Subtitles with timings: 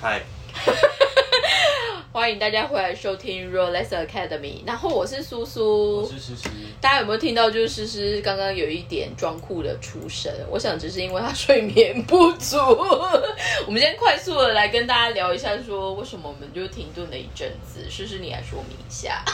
[0.00, 0.22] 嗨，
[2.12, 4.62] 欢迎大家回来收听 Rolex Academy。
[4.66, 6.34] 然后我是苏苏，是
[6.80, 7.48] 大家有没有听到？
[7.48, 12.56] 就是诗诗刚刚有一点装酷的出声，我想只是因为她睡眠不足。
[13.64, 17.88] 我们先快速的来跟大家聊一下，说为什么我们就停顿了一阵子。
[17.88, 19.24] 诗诗，你来说明一下。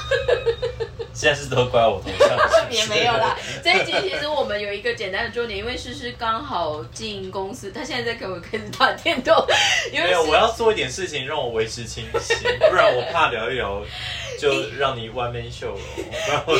[1.15, 3.39] 现在是都怪我头上，也没有啦。
[3.65, 9.35] 这一集其实我们有一个简单的重点，因为诗诗刚好进公司，她现在在给我开始打电动。
[9.91, 12.37] 因为没有，我要做一点事情让我维持清醒，
[12.71, 13.83] 不然我怕聊一聊
[14.39, 16.55] 就让你 one man show 了，不 然我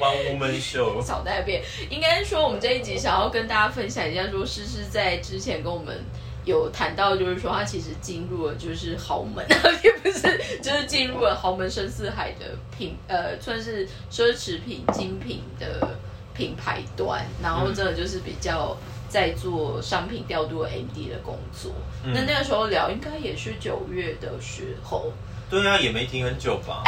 [0.00, 1.00] one woman show。
[1.04, 6.04] 少在变，应该说我们这一集想要跟大家分享一下，说诗诗在之前跟我们
[6.44, 9.46] 有谈到，就是说她其实进入了就是豪门，
[9.84, 15.96] 也不是，就是进入了豪门深似海的品，呃，算是奢侈品精品的
[16.34, 18.76] 品牌端，然后真的就是比较
[19.08, 21.70] 在做商品调度的 MD 的工作。
[22.04, 25.12] 嗯那那个时候聊，应该也是九月的时候，
[25.52, 26.82] 对啊，也没停很久吧，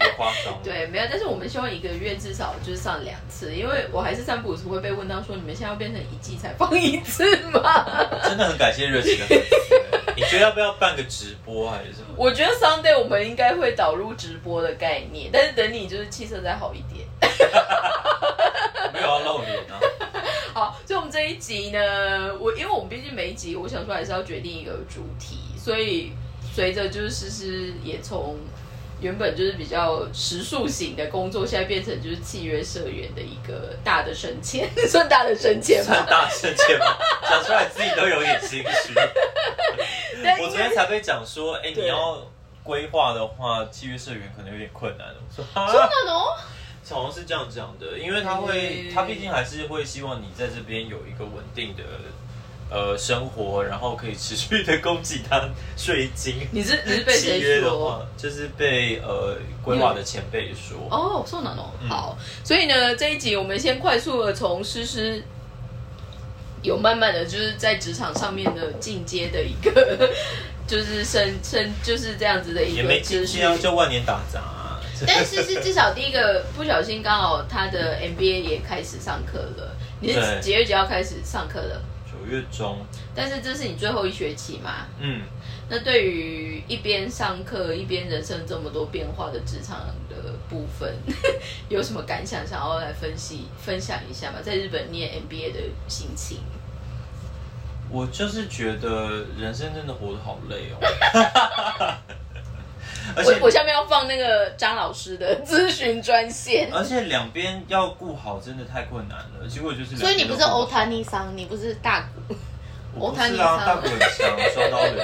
[0.00, 0.60] 别夸张。
[0.64, 7.86] 对，没有，但是我们希望一个月至少就是上两次，因为我还是三不五时会被问到说，你们现在要变成一季才放一次吗？
[8.26, 9.56] 真的很感谢热情的粉丝。
[10.16, 12.08] 你觉得要不要办个直播还是什么？
[12.16, 17.06] 我觉得 Sunday 我们应该会导入直播的概念，但是等你就是气色再好一点。
[18.92, 19.78] 没有要露脸啊。
[20.52, 26.12] 好，所以我们这一集呢，我因为我们毕竟每一集，我想说还是要决定一个主题，所以
[26.60, 28.36] 随着就是诗诗也从
[29.00, 36.06] 原本就是比较食宿型的工作，现在变成就是契约社员的一个大的升迁， 算大的升迁算吗？
[36.10, 36.84] 大升迁吗？
[37.26, 38.92] 讲出来自己都有点心虚。
[40.42, 42.28] 我昨天才被讲说，哎、对你要
[42.62, 45.06] 规划的话，契约社员可能有点困难。
[45.16, 46.36] 我说啊，真的哦，
[46.90, 51.82] 好像是这样讲的，因为他会，嗯他毕竟还是会希望你在这边有一个稳定的
[52.69, 55.47] 呃生活，然后可以持续的供给他
[55.77, 56.47] 税金。
[56.51, 60.77] 你是你是被契谁约 的说话？，就是被呃规划的前辈说。
[60.89, 61.69] 哦，そうなの。
[61.81, 65.23] 嗯好，所以呢，这一集我们先快速的从诗诗
[66.63, 70.09] 有慢慢的就是在职场上面的进阶的一个，
[70.67, 73.45] 就是升升就是这样子的一也没个知识经济。
[73.45, 74.81] 啊，就万年打杂、啊。
[75.05, 81.81] 但是是至少第一个不小心刚好他的 MBA 也开始上课了，你是对几月几号开始上课的？
[82.30, 82.78] 九月中，
[83.12, 84.86] 但是这是你最后一学期嘛？
[85.00, 85.22] 嗯，
[85.68, 90.16] 那对于一边上课一边人生这么多变化的职场的
[90.48, 90.94] 部分，
[91.68, 94.38] 有什么感想想要来分析分享一下吗？
[94.42, 95.58] 在日本念 MBA 的
[95.88, 96.38] 心情，
[97.90, 101.96] 我就是觉得人生真的活得好累哦。
[103.16, 106.70] 而且我我下面要放那个张老师的咨询专线。
[106.72, 109.48] 而且两边要顾好，真的太困难了。
[109.48, 112.34] 结果就是所以你不是欧坦尼桑，你不是大谷，
[112.94, 115.02] 我不是欧塔尼啊，桑大骨很强，双刀流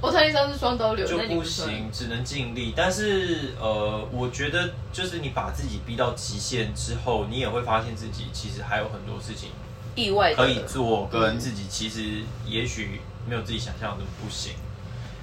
[0.00, 2.72] 欧坦尼桑是双刀流，就不行，只能尽力。
[2.76, 9.50] 但是呃，我觉得就是你把自己逼到极限之后，你也会发现自己其实还有很多事情
[9.94, 14.52] 意外可以做，跟嗯自己其实也许没有自己想象的不行，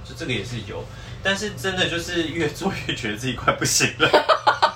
[0.03, 0.83] 就这个也是有，
[1.25, 4.07] 但是真的就是越做越觉得自己快不行了，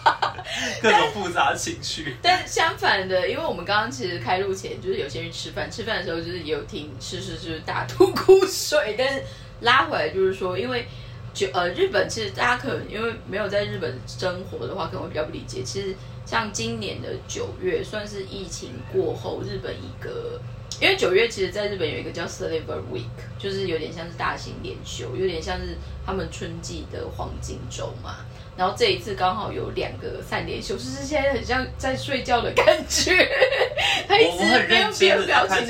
[0.81, 2.15] 各种复杂情绪。
[2.23, 9.21] 但相反的，因为我们刚刚其实开录前就是有先去吃饭，吃饭的时候就是也有听吃吃就是大吐苦水，但是
[9.61, 10.87] 拉回来就是说，因为
[11.35, 15.61] 就呃日本其实大家可能因为没有在日本生活的话，可能会比较不理解。
[15.61, 15.95] 其实
[16.25, 20.41] 像今年的九月算是疫情过后日本一个。
[20.81, 23.03] 因为九月其实在日本有一个叫 Silver Week，
[23.37, 28.17] 就是有点像是大型连休，有点像是他们春季的黄金周嘛。
[28.55, 33.29] 然后这一次刚好有两个三连休，就是现在很像在睡觉的感觉。
[34.07, 35.65] 他一直没有表情的看，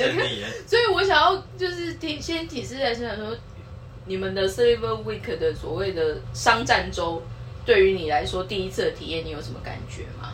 [0.66, 3.36] 所以我想要就是提先提示来想说，
[4.06, 7.22] 你们的 Silver Week 的所谓的商战周，
[7.64, 10.32] 对于你来说第一次的体验，你有什么感觉吗？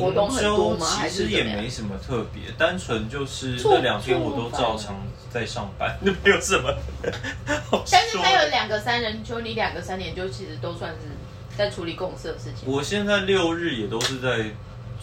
[0.00, 0.86] 活动很多吗？
[0.86, 6.74] 还其实也没什么特别，单纯就是做那两天我都照常在上班，那没有什么。
[7.90, 11.08] 但是他有两个三人休，你两个三连休，其实都算是
[11.56, 12.66] 在处理公司的事情。
[12.66, 14.50] 我现在六日也都是在，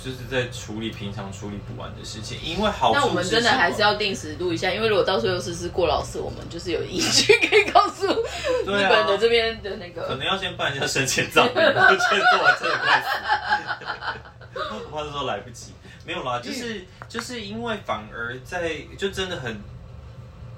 [0.03, 8.07] 就是在处理平常处理不完的事情，因为好处那我们真的还是要定时录一下，因为如果到时候又实施过劳死，我们就是有依据可以告诉
[8.65, 10.07] 日本的这边的那个。
[10.07, 14.19] 可能要先办一下生前葬礼，我觉得做完真的快死，
[14.59, 15.73] 我怕这时候来不及。
[16.05, 19.61] 没有啦，就是就是因为反而在就真的很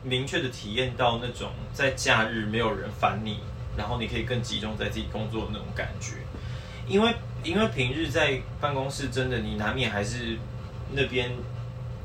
[0.04, 3.40] 明确的体验到那种在假日没有人烦你，
[3.78, 6.14] 然后你可以更集中在自己工作的那种感觉。
[6.88, 7.14] 因为
[7.44, 10.38] 因为平日在办公室，真的你难免还是
[10.94, 11.32] 那边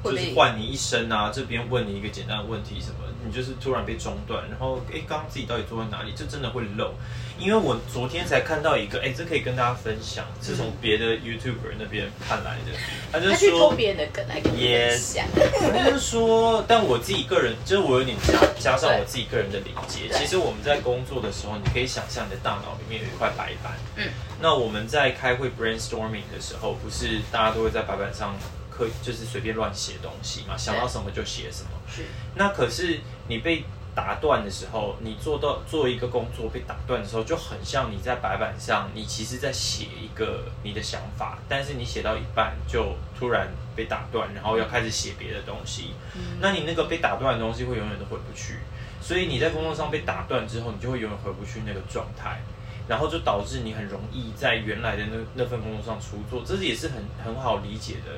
[0.02, 6.12] 就是换你一声啊，这边问你一个简单的问题什么，你就是突然被中断，然后哎，刚刚自己到底坐在哪里？
[6.16, 6.94] 这真的会漏。
[7.38, 12.72] 因为我昨天才看到一个，哎，这可以跟大家分享，是从别的 YouTuber 那边看来的，
[13.12, 13.74] 他就说。
[13.76, 15.26] 别人的梗来跟分享。
[15.72, 20.08] 他就说，但我自己个人，就是我有点加加上我自己个人的理解。
[20.12, 23.74] 其实我们在工作的时候，你可以想象你的大脑里面有一块白板。
[23.96, 24.08] 嗯。
[24.40, 28.34] 那我们在开会 brainstorming 的时候，不是大家都会在白板上
[28.70, 31.70] 刻，就是随便乱写东西嘛，想到什么就写什么。
[31.94, 32.02] 是，
[32.34, 33.64] 那可是你被
[33.96, 45.94] 打断的时候，你做到做一个工作被打断的时候，就很像你在白板上，你其实在写一个你的想法，但是你写到一半就突然被打断，然后要开始写别的东西。
[46.14, 48.58] 嗯那你那个被打断的东西会永远都回不去，
[49.00, 52.38] 所以你在工作上被打断之后，你就会永远回不去那个状态，
[52.87, 58.10] 然后就导致你很容易在原来的那那份工作上出错，这也是很很好理解的，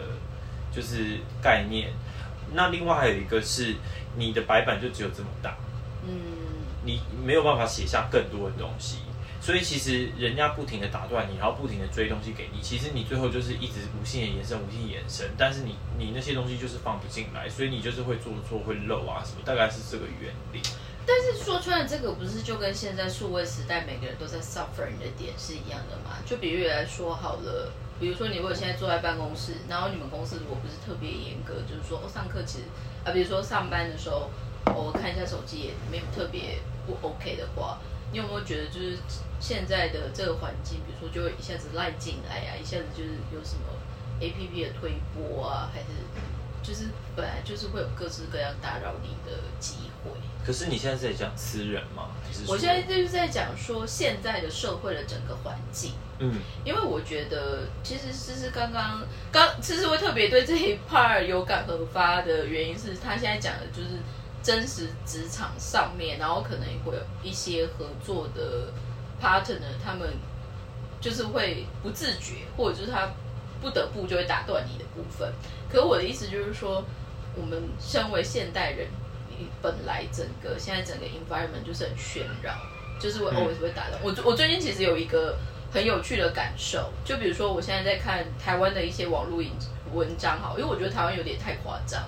[0.75, 1.93] 就是概念。
[2.55, 3.77] 那另外还有一个是
[4.17, 5.55] 你的白板就只有这么大，
[6.09, 8.99] 嗯，你没有办法写下更多的东西，
[9.41, 20.61] 所以其实人家不停的打断你，然后不停的追东西给你，其实你最后就是一直无限的延伸，无限延伸，但是你你那些东西就是放不进来，所以你就是会做错、会漏啊什么，大概是这个原理。
[21.07, 26.19] 但是说穿了，这个不是就跟现在数位时代每个人都在 suffering 的点是一样的嘛？
[26.27, 32.65] 就比喻来说好了，比如说你如果现在坐在办公室，然后你们公司如果不是特别严格，就是说哦上课其实
[33.05, 34.29] 啊，比如说上班的时候，
[34.75, 37.79] 偶尔看一下手机也没有特别不 OK 的话，
[38.13, 38.99] 你有没有觉得就是
[39.41, 43.63] 现在的这个环境，比如说就会一下子赖进来啊，一下子就是有什么
[44.21, 45.87] APP 的推播啊，还是
[46.63, 50.11] 就是本来就是会有各式各样打扰你的机会。
[50.45, 52.11] 可是你现在是在讲私人吗？
[52.25, 63.99] 还是我现在就是在讲说现在的社会的整个环境，嗯因为我觉得其实思思刚刚刚其实会特别对这一 part 有感而发的原因是，他现在讲的就是
[64.49, 68.73] 真实职场上面，然后可能会有一些合作的
[69.21, 70.09] partner，他们
[71.03, 73.11] 就是会不自觉，或者就是他
[73.61, 75.31] 不得不就会打断你的部分。
[75.71, 76.83] 可我的意思就是说，
[77.37, 78.89] 我们身为现代人，
[79.29, 82.55] 你本来整个现在整个 environment 就是很喧扰，
[82.99, 84.01] 就是会嗯 always 会打断。
[84.03, 85.37] 我我最近其实有一个
[85.71, 89.53] 很有趣的感受，就比如说我现在在看台湾的一些网络影
[89.93, 92.03] 文章，好，因为我觉得台湾有点太夸张。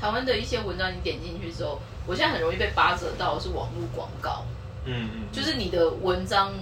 [0.00, 4.44] 台湾的一些文章，你点进去之后，我现在很容易被扒折到是网络广告，
[4.84, 6.52] 嗯嗯，就是你的文章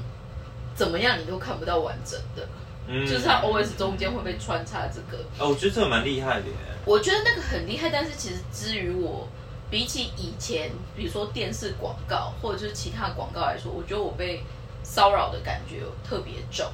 [0.75, 2.47] 怎么样，你都看不到完整的，
[2.87, 5.23] 嗯就是它 always 中间会被穿插这个。
[5.39, 6.55] 哦，我觉得这个蛮厉害的耶。
[6.85, 9.27] 我觉得那个很厉害，但是其实之于我，
[9.71, 14.43] 比起以前，比如说电视广告或者就是其他广告来说，我觉得我被
[14.83, 16.67] 骚扰的感觉特别重。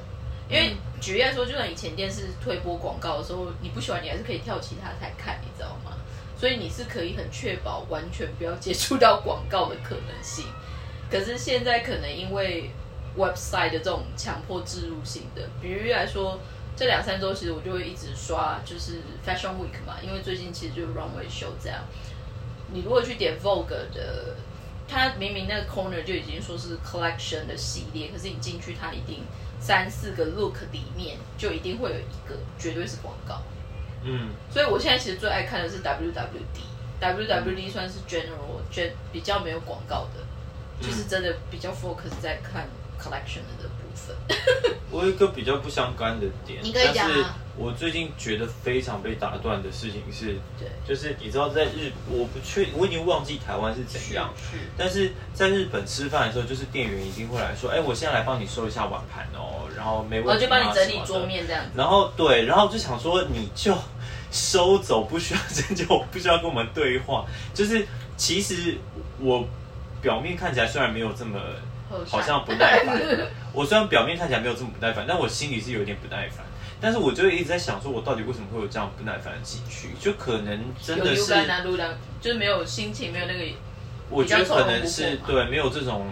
[0.49, 5.90] 因为举例来说，就算以前电视推播广告的时候，你不喜欢，你还是可以跳其他台看，你知道吗？
[6.41, 10.43] 所以你是可以很确保完全不要接触到广告的可能性。
[11.07, 12.71] 可是现在可能因为
[13.15, 16.39] website 的这种强迫植入性的，比如来说，
[16.75, 21.83] 这两三周其实我就会一直刷，就是 Fashion Week 嘛，因为最近其实就是 Runway Show 这样。
[22.73, 24.35] 你如果去点 Vogue 的，
[24.87, 29.19] 它明明那个 corner 就已经说是 collection 的系列，可是你进去它一定
[29.59, 33.43] 三四个 look 里面就一定会有一个绝对是广告。
[34.03, 34.29] 嗯。
[34.51, 42.67] 所以我现在其实最爱看的是 WWD，WWD 算是 general 觉比较没有广告的，就是真的比较 focus 在看
[42.99, 44.15] collection 的部分。
[44.91, 61.71] 我有一个比较不相干的点，你可以讲啊我最近觉得非常被打断的事情是，对，就是你知道在日，我不确，我已经忘记台湾是怎样，是但是在日本吃饭的时候，就是店员一定会来说，哎，我现在来帮你收一下碗盘哦，然后没问题、啊，我就帮你整理桌面这样子。
[61.75, 63.77] 然后对，然后就想说你就
[64.31, 67.25] 收走，不需要真就不需要跟我们对话。
[67.53, 68.77] 就是其实
[69.19, 69.45] 我
[70.01, 71.37] 表面看起来虽然没有这么
[72.07, 72.97] 好像不耐烦，
[73.51, 76.45] 我虽然表面看起来没有这么不耐烦，但我心里是有点不耐烦。
[76.81, 79.89] 但是我就一直在想说，我到底为什么会有这样不耐烦的情绪？
[79.99, 81.31] 就可能真的是，
[82.19, 83.53] 就是没有心情，没有那个。
[84.09, 86.07] 我觉得可能是对没有这种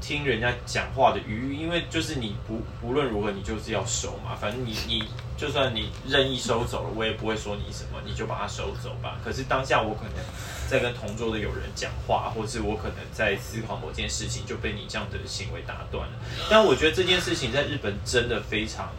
[0.00, 4.34] 听人家讲话的余裕，因为就是你不不论如何，你就是要收嘛。
[4.40, 5.04] 反正你你
[5.36, 9.18] 就算你任意收走了，我也不会说你什么，你就把它收走吧。
[9.24, 10.24] 可是当下我可能
[10.68, 16.14] 在跟同桌的友人讲话，或是我可能在思考某件事情，就被你这样的行为打断了。
[16.48, 18.90] 但我觉得这件事情在日本真的非常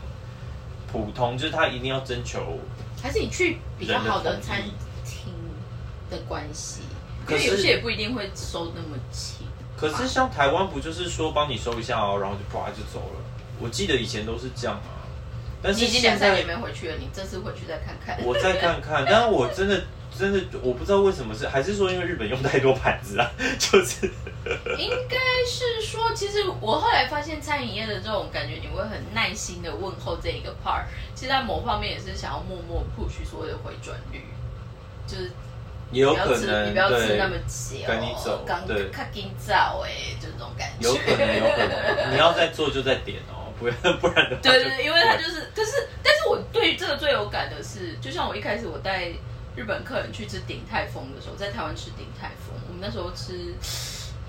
[0.92, 2.60] 普通，就是他一定要征求。
[3.02, 4.62] 还是你去比较好的餐
[5.06, 5.34] 厅
[6.10, 9.48] 的关系，因可是为有些也不一定会收那么轻。
[9.78, 13.22] 可是像台湾不就是说帮你收一下哦，然后就啪就走了？
[13.62, 15.08] 我记得以前都是这样啊，
[15.62, 18.18] 但是你已经两三年没回去了，你这次回去再看看。
[18.26, 19.82] 我再看看， 但是我真的
[20.20, 24.06] 真的我不知道为什么是，还是说因为日本用太多盘子啊， 就是
[24.78, 30.84] 应该是说，其实我后来发现餐饮业的这种感觉，你会很耐心的问候这一个 part，
[31.16, 34.22] 其实在某方面也是想要默默 push 所有的回转率，
[35.08, 35.32] 就是
[35.92, 38.90] 也有不要吃，可能你不要吃对那么久，赶你走刚对。
[38.90, 49.12] 看紧早哎，就这种感觉，有可能有可能， 你要再做就再点哦，不然不然的话对对，因为他就是，可是，但是我对于这个最有感的是，就像我一开始我带
[49.60, 53.54] 日本客人去吃鼎泰丰的时候，在台湾吃鼎泰丰，我们那时候吃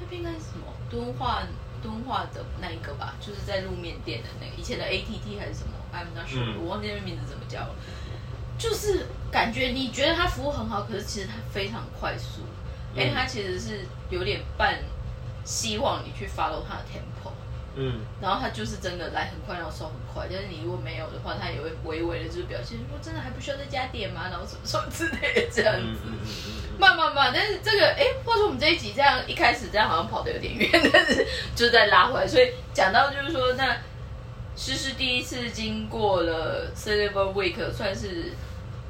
[0.01, 1.45] 那边应该是什么敦化
[1.81, 7.75] 敦化的那一个吧，就是在路面店的那个以前的 ATT 还是什么，I'm not sure，、嗯我忘记那边名字怎么叫了，
[8.59, 12.41] 就是感觉你觉得他服务很好，可是其实他非常快速，
[12.97, 14.83] 因为嗯他其实是有点半
[15.45, 17.31] 希望你去 follow 他的 tempo。
[17.77, 20.27] 嗯然后他就是真的来很快，然后收很快。
[20.31, 24.29] 但是你如果没有的话，他也会微微的就是表现说真的还不需要再加点吗？
[24.31, 26.01] 然后什么什么之类的这样子。
[26.79, 32.27] 慢慢慢，但是这个哎，或者说我们这一集这样一开始这样好像跑的有点远，但 是就是再拉回来。
[32.27, 33.77] 所以讲到就是说，那
[34.57, 38.33] 诗诗第一次经过了 Silver Week，算是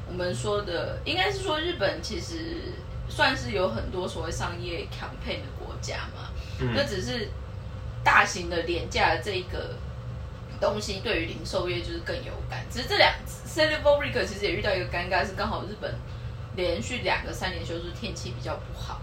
[0.08, 2.74] 我们说的，应该是说日本其实
[3.08, 6.30] 算是有很多所谓商业 campaign 的国家嘛。
[6.62, 7.28] 嗯那只是
[8.02, 9.74] 大型的廉价的这一个
[10.60, 12.64] 东西，对于零售业就是更有感。
[12.70, 15.94] 只是这两 c e l e b r e 其实也遇到一个尴尬，是刚好日本
[16.56, 19.00] 连续两个三年休是天气比较不好，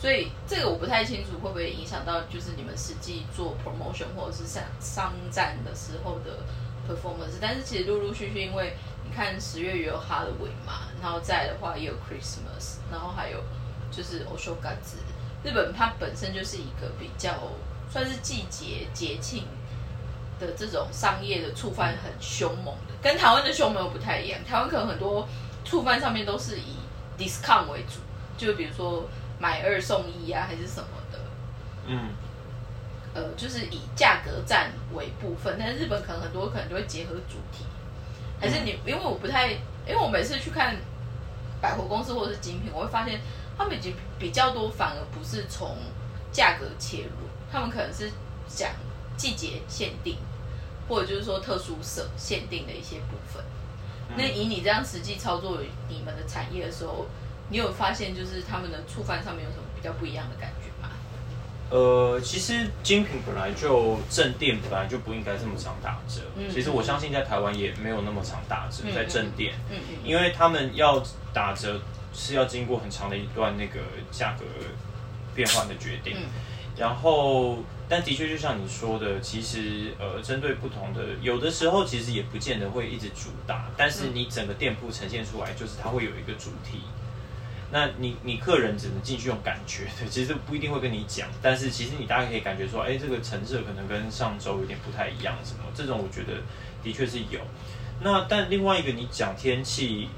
[0.00, 6.38] 所以这个我不太清楚会不会影响到就是你们实际做 promotion 或者是商商战的时候的
[6.88, 7.38] performance。
[7.40, 13.42] 但是其实陆陆续续，因为你看十月也有 Halloween 嘛，然后再的话也有 Christmas，然后还有
[13.90, 14.98] 就是 Oshogatsu。
[15.44, 17.32] 日本它本身就是一个比较
[17.90, 19.44] 算是季节节庆
[20.38, 24.38] 的这种商业的触犯很凶猛的，跟台湾的凶猛又不太一样。
[24.44, 25.26] 台湾可能很多
[25.64, 26.76] 触犯上面都是以
[27.18, 28.00] discount 为主，
[28.36, 31.18] 就比如说买二送一啊，还是什么的，
[31.86, 32.10] 嗯
[33.14, 35.56] 呃，就是以价格战为部分。
[35.58, 37.64] 但是日本可能很多可能就会结合主题，
[38.38, 39.50] 还是你因为我不太，
[39.86, 40.76] 因为我每次去看
[41.60, 43.20] 百货公司或者是精品，我会发现
[43.56, 45.76] 他们已经比较多，反而不是从
[46.30, 48.10] 价格切入，他们可能是
[48.48, 48.70] 讲
[49.16, 50.16] 季节限定，
[50.88, 53.42] 或者就是说特殊色限定的一些部分。
[54.16, 57.06] 那以你这样实际操作你们的产业的时候，
[57.50, 60.88] 你有发现就是他们的触犯上面有什么比较不一样的感觉吗？
[61.70, 66.22] 呃，其实精品本来就正店本来就不应该这么常打折。
[66.36, 71.02] 嗯其实我相信在台湾也没有那么常打折，嗯在正店，嗯嗯因为他们要
[71.34, 71.78] 打折
[72.14, 74.46] 是要经过很长的一段那个价格
[75.34, 76.16] 变换的决定。
[76.78, 77.58] 然后，
[77.88, 86.82] 但的确就像你说的，其实呃，针对不同的，有的时候其实也不见得会一直主打，但是你整个店铺呈现出来，就是它会有一个主题。
[87.70, 96.40] 那你你客人只能进去用感觉的，其实不一定会跟你讲，但是其实你大概可以感觉说，哎，这个成色可能跟上周有点不太一样，什么这种我觉得
[96.82, 97.40] 的确是有。
[98.00, 100.08] 那但另外一个你讲天气，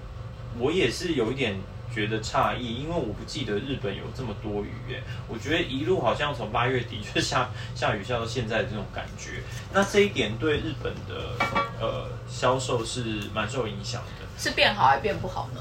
[0.59, 1.57] 我也是有一点
[1.95, 5.03] 觉得诧异，因为我不记得日本有这么多雨耶。
[5.29, 9.43] 我觉得一路好像从八月底就下 下雨下到现在的这种感觉。
[9.73, 11.35] 那这一点对日本的
[11.81, 14.27] 呃销售是蛮受影响的。
[14.39, 15.61] 是变好还是变不好呢？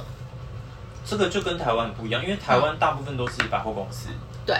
[1.05, 4.09] 这个就跟台湾不一样，因为台湾大部分都是百货公司，
[4.45, 4.55] 对，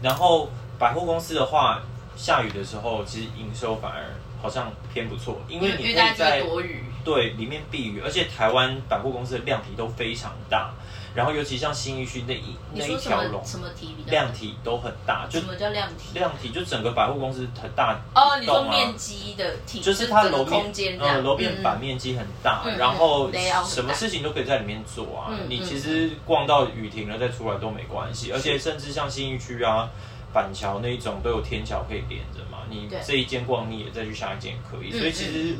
[0.00, 1.82] 然后百货公司的话，
[2.16, 4.02] 下雨的时候其实营收反而
[4.40, 10.72] 好像偏不错，因为你可以在躲雨，对，里面避雨，而且台湾百货公司的量体都非常大，
[11.14, 16.18] 然后尤其像新一区那一那一条龙，什么体比较量体都很大，就什么叫量体？
[16.18, 23.30] 量体就整个百货公司很大哦，你说面积的体，就是它楼面空间这样，呃，楼面板嗯面积很大，嗯嗯然后
[23.66, 25.28] 什么事情都可以在里面做啊。
[25.30, 29.90] 嗯嗯你其实逛到雨停了再出来都没关系，而且甚至像新一区啊、
[30.32, 32.58] 板桥那一种都有天桥可以连着嘛。
[32.70, 34.90] 你对这一间逛腻了，再去下一间也可以。
[34.92, 35.56] 嗯所以其实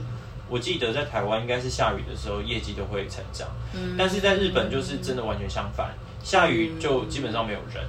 [0.53, 3.97] 我记得在台湾应该是下雨的时候业绩都会成长，嗯。
[3.97, 7.83] 但是在日本就是真的完全相反，下雨就基本上没有人。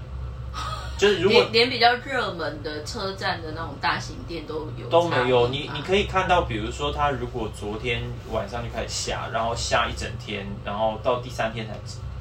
[0.95, 11.73] 就是如果连连比较热门的车站的那种大型店都有都没有，你你可以看到，比如说他如果昨天晚上就开始下，然后下一整天，然后到第三天才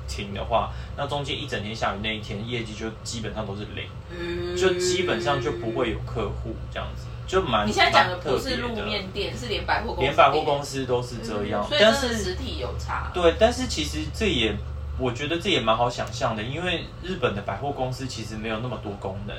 [0.09, 4.57] 停的话，那中间一整天下雨那一天业绩就基本上都是零，嗯。
[4.57, 13.11] 就基本上就不会有客户这样子，就蛮你现在讲的不是路面店，是连百货公司连百货公司司都是这样，所以但是实体有差。
[13.15, 14.57] 对，但是其实这也，
[14.99, 19.37] 我觉得这也蛮好想象的，因为日本的百货公司其实没有那么多功能，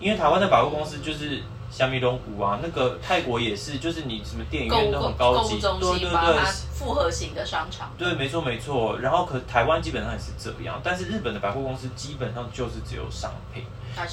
[0.00, 7.92] 因为台湾的百货公司就是香米龙谷啊，那个泰国也是，就是你什么电影院都很高级，对对对，复合型的商场。
[7.96, 8.98] 对，没错没错。
[8.98, 13.64] 然后可台湾基本上也是这样，但是日本的百货公司基本上就是只有商品，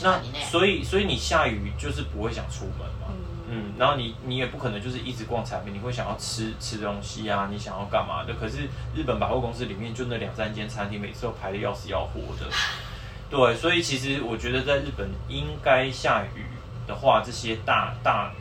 [0.03, 3.07] 那所以所以你下雨就是不会想出门嘛。
[3.09, 3.15] 嗯，
[3.51, 8.33] 嗯，然后你你也不可能就是一直逛产品，你会想要吃吃东西啊，你想要干嘛的？
[8.36, 12.50] 可是日本百货公司里面就那两三间餐厅，每次都排的要死要活的。
[13.29, 16.45] 对，所以其实我觉得在日本应该下雨
[16.88, 18.31] 的话，这些大大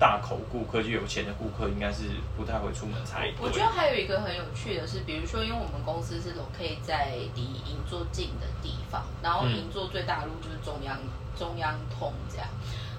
[0.00, 2.04] 大口顾客就有钱的顾客，应该是
[2.34, 3.34] 不太会出门才对。
[3.38, 10.98] 我觉得还有一个很有趣的是，比如说，因为我们公司是 locate 在离银座近的地方，然后嗯银座最大的路就是中央
[11.38, 12.48] 中央通这样。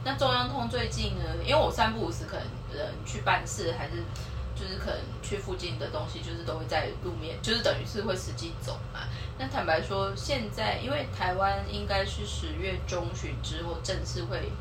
[0.03, 4.03] 那中央通最近呢，因为我三不五时可能人去办事，还是
[4.55, 8.99] 就是可能去附近的东西，就是都会在路面，就是等于是会实际走嘛。
[9.39, 14.51] 那坦白说，现在因为台湾应该是十月中旬之后正式会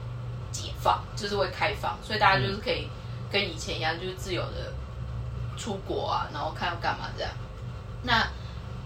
[0.50, 2.88] 解放，就是会开放，所以大家就是可以
[3.30, 4.72] 跟以前一样，就是自由的
[5.56, 7.32] 出国啊，然后看要干嘛这样。
[8.02, 8.26] 那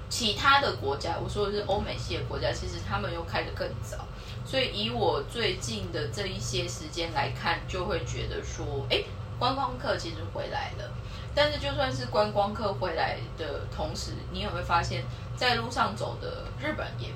[0.08, 3.98] 其他的国家，我说的是欧美系的国家，其实他们又开得更早，
[4.44, 9.02] 所以以我最近的这一些时间来看，就会觉得说，哎，
[9.38, 10.90] 观光客其实回来了。
[11.34, 15.02] 但是就算是观光客回来的同时，你也会发现，
[15.36, 17.08] 在路上走的日本也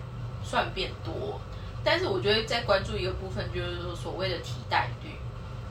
[0.43, 1.41] 算变多。
[1.85, 5.11] 但是我觉得在关注一个部分，就是说所谓的替代率，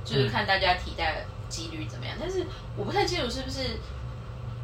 [0.04, 2.16] 就是看大家替代几率怎么样。
[2.20, 2.46] 但是
[2.76, 3.80] 我不太清楚是不是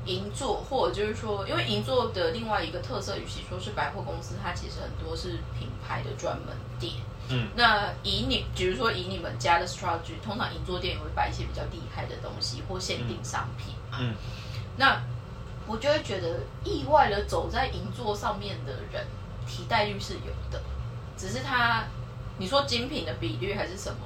[0.06, 6.94] 银座，或者就是说，因为银座的另外一个特色，与其说是百货公司，它其实很多是品牌的专门店。
[7.30, 14.00] 嗯，那以你，比如说以你们家的 strategy，通常银座店也会摆一些比较厉害的东西或限定商品嘛。
[14.02, 14.14] 嗯，
[14.76, 15.02] 那
[15.66, 19.08] 我就会觉得意外的走在银座上面的人，
[19.48, 20.62] 替代率是有的，
[21.24, 21.86] 只是它
[22.38, 24.00] 你说精品的比率还是什么，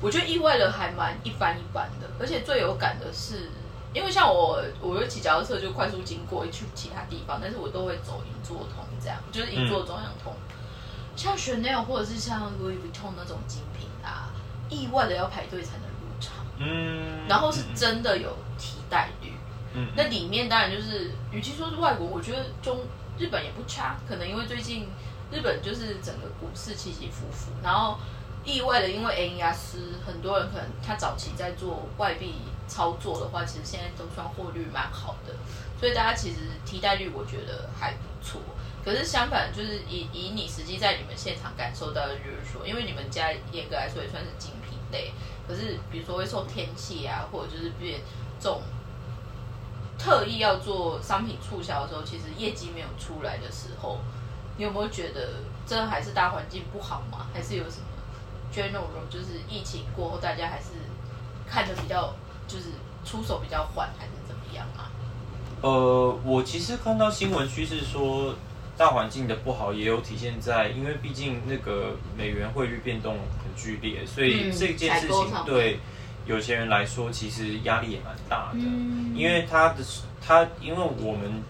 [0.00, 3.50] 我觉得意外的还蛮一般一般的，而且最有感的是。
[3.94, 10.34] 因为像我，我会骑脚踏车就快速经过去其他地方，但是我都会走银座通，这样就是银座中央通。
[11.16, 14.28] 像 Chanel 或者是像 Louis Vuitton 那种精品啊，
[14.68, 19.32] 意外的要排队才能入场，嗯，然后是真的有替代率。
[19.72, 22.80] 嗯，那里面当然就是，与其说是外国，我觉得中
[23.16, 24.88] 日本也不差，可能因为最近
[25.30, 27.98] 日本就是整个股市起起伏伏，然后
[28.44, 32.34] 意外的因为 N 压斯，很多人可能他早期在做外币
[32.68, 35.34] 操作的话，其实现在都算获率蛮好的，
[35.80, 38.40] 所以大家其实替代率我觉得还不错。
[38.84, 45.10] 可是相反，就是以以你实际在你们现场感受到的，就是说，因为你们家严格来说也算是精品类，
[45.48, 48.00] 可是比如说会受天气啊，或者就是变
[48.38, 48.62] 这种
[49.98, 53.98] 特意要做商品促销的时候，其实业绩没有出来的时候，
[54.56, 55.34] 你有没有觉得
[55.66, 57.26] 这还是大环境不好吗？
[57.34, 57.86] 还是有什么
[58.52, 60.68] general 就是疫情过后大家还是
[61.46, 62.14] 看的比较
[62.48, 62.70] 就是
[63.04, 64.90] 出手比较缓，还是怎么样啊？
[65.60, 68.34] 呃，我其实看到新闻趋势说，
[68.76, 75.80] 大环境的不好也有体现在，因为毕竟那个美元汇率变动很剧烈，所以嗯这件事情对
[76.24, 79.84] 有钱人来说其实压力也蛮大的，嗯因为他的
[80.26, 81.42] 他因为我们。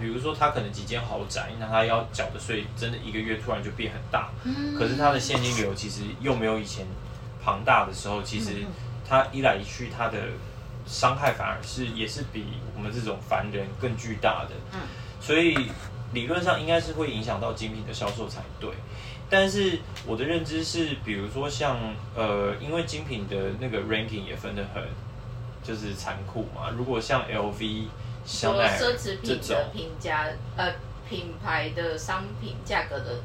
[0.00, 4.30] 比如说，他可能几间豪宅，那他要缴的税真的一个月突然就变很大，
[4.78, 6.86] 可是他的现金流其实又没有以前
[7.42, 8.64] 庞大的时候，其实
[9.08, 10.18] 他一来一去，他的
[10.86, 12.44] 伤害反而是也是比
[12.76, 14.54] 我们这种凡人更巨大的。
[14.72, 14.80] 嗯，
[15.20, 15.70] 所以
[16.12, 18.70] 理论上应该是会影响到精品的销售才对。
[19.30, 21.76] 但是我的认知是，比如说像
[22.14, 24.82] 呃，因为精品的那个 ranking 也分得很
[25.62, 26.70] 就是残酷嘛。
[26.70, 27.84] 如果像 LV、
[28.28, 30.70] 香说奈奢侈品的，评价，呃，
[31.08, 33.22] 品牌的商品价格的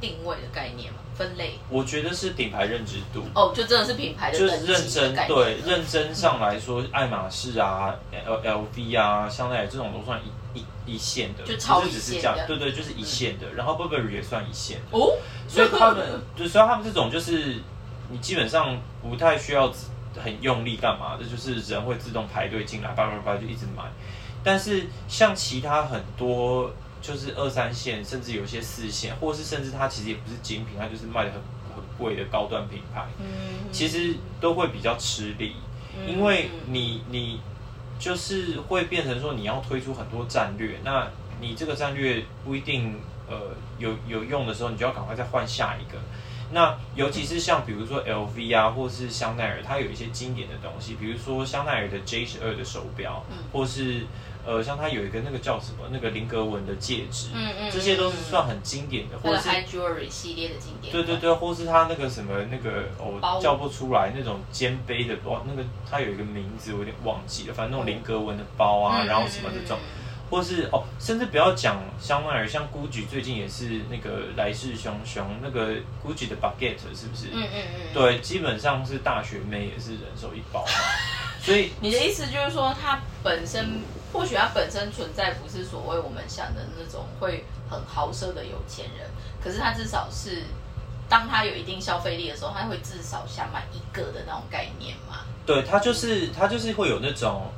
[0.00, 1.58] 定位的概念嘛，分类。
[1.68, 3.22] 我觉得是品牌认知度。
[3.34, 13.52] 哦，就真的是品牌的就是认真对认真上来说，爱马仕啊、L L V 啊、香奈儿这种都算一一一线的，就超一线的这样，对对，就是一线的。
[13.54, 17.56] 然后 Burberry 也算一线的，哦，所以他们 就所以他们这种就是
[18.10, 19.70] 你基本上不太需要
[20.16, 23.84] 很用力干嘛，这就是人会自动排队进来，叭叭叭就一直买。
[24.46, 31.40] 但是像其他很多就是二三线，甚至有些四线，或是甚至它其实也不是精品，它就是卖的很
[31.74, 33.04] 很贵的高端品牌。
[33.18, 33.26] 嗯，
[33.72, 35.56] 其实都会比较吃力，
[35.98, 37.40] 嗯因为你你
[37.98, 41.08] 就是会变成说你要推出很多战略，那
[41.40, 43.36] 你这个战略不一定呃
[43.78, 45.98] 有有用的时候，你就要赶快再换下一个。
[46.52, 54.06] 那尤其是像比如说 LV 啊，或是香奈儿，它有一些经典的东西，比如说香奈儿的 J 十二的手表，嗯或是
[54.46, 60.92] 呃，像它有一个那个叫什么那个菱格纹的戒指，嗯嗯，这些都是算很经典的，或者是 high jewelry 系列的经典。
[60.92, 69.78] 对对对，或是它那个什么那个哦叫不出来那种肩背的包，那个它有一个名字我有点忘记了，反正那种菱格纹的包啊，然后什么这种。
[70.28, 77.28] 或是哦，甚至不要讲香奈儿，像 GUCCI 最近也是那个来势汹汹，那个 GUCCI 的 baguette 是不是？
[77.32, 77.80] 嗯嗯嗯。
[77.94, 80.72] 对，基本上是大学妹也是人手一包嘛。
[81.40, 83.80] 所以 你的意思就是说，它本身
[84.12, 89.08] 或许他本身存在不是所谓我们想的那种会很豪奢的有钱人，
[89.42, 90.44] 可是他至少是
[91.08, 95.20] 当他有一定消费力的时候，他会至少想买一个的那种概念嘛？
[95.44, 97.50] 对，他就是他就是会有那种。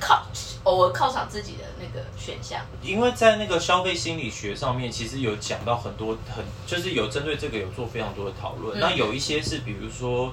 [0.00, 0.24] 靠，
[0.62, 8.78] 偶尔犒赏自己的那个选项，因为在那个消费心理学上面，其实有讲到很多很，就是有针对这个有做非常多的讨论。
[8.78, 10.32] 那有一些是，比如说，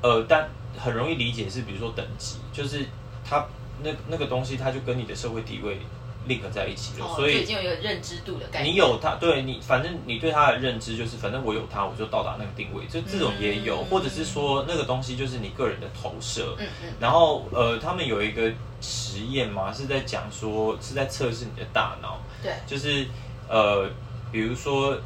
[0.00, 2.86] 呃，但很容易理解是，比如说等级，就是
[3.22, 3.46] 它
[3.82, 5.78] 那那个东西，它就跟你的社会地位。
[6.26, 8.74] link 在一起了，所以已经有一个认知度的概念。
[8.74, 12.84] 你有它，对你，反正你对它的认知就是，反正我有它，我就到达那个定位。
[12.86, 16.54] 就这种也有，或者是说那个东西就是你个人的投射。
[16.58, 16.92] 嗯嗯。
[17.00, 22.20] 然后呃，他们有一个实验嘛，是在讲说是在测试你的大脑。
[22.42, 22.52] 对。
[22.66, 23.06] 就是
[23.48, 23.88] 呃，
[24.30, 24.98] 比如说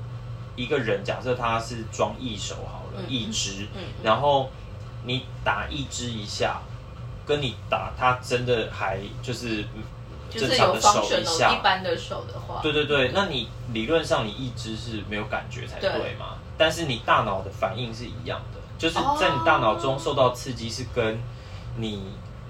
[0.56, 4.50] 一个人，假设他是装一手好了，一只，嗯，然后
[5.04, 6.60] 你打一只一下，
[7.32, 9.64] 跟你打他真的还就是。
[10.34, 16.38] 正常的手一下，一般的手的话，对对对，那你理论上你一只是没有感觉才对嘛？
[16.56, 21.20] 但是你大脑的反应是一样的，就是在你大脑中受到刺激是跟
[21.76, 22.02] 你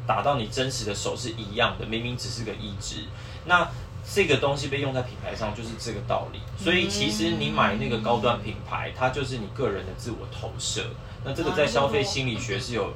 [0.07, 2.99] 打到你真实的手是一样的，明明只是个一只，
[3.47, 3.69] 那
[4.09, 6.39] 这个东西被用在品牌上就是这个道理。
[6.57, 10.85] 所以其实你买那个高端品牌，它就是你个人的自我投射。
[11.25, 12.95] 那这个在消费心理学是有。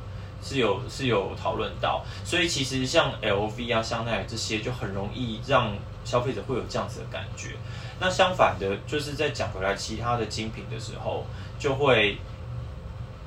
[0.48, 7.56] 是有是有讨论到，所以其实像 L V 啊、香奈儿这些就很容易让消费者会有这样子的感觉。
[7.98, 11.26] 那相反的，就是在讲回来其他的精品的时候，
[11.58, 12.18] 就会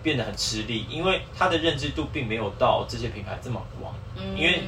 [0.02, 3.94] 变得很吃力，因为它的认知度并没有到这些品牌这么广。
[4.16, 4.64] 嗯，因为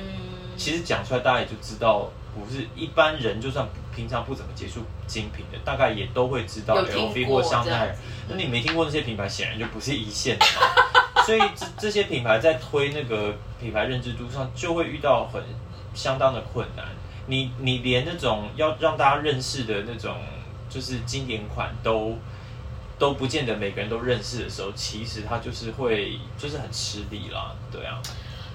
[0.57, 7.95] 其实讲出来大家也就知道，不是一般人就算平常不怎么接触精品的，大概也都会知道 L V 或香奈儿。
[8.27, 10.90] 那你没听过那些品牌，显然就不是一线的嘛。
[11.25, 15.41] 所以这这些品牌在推那个品牌认知度上，就会遇到很
[15.93, 16.85] 相当的困难。
[17.27, 20.15] 你你连那种要让大家认识的那种
[20.69, 22.17] 就是经典款都
[22.97, 28.01] 都不见得每个人都认识的时候，其实他就是会就是很吃力啦，对啊。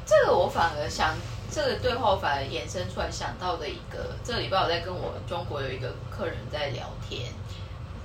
[0.04, 1.16] 这个我反而想，
[1.50, 7.32] 这个对话反而衍生出来想到的一个，这个礼拜我在跟我中国有一个客人在聊天。